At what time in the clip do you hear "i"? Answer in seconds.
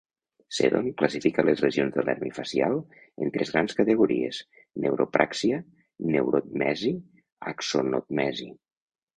6.97-7.01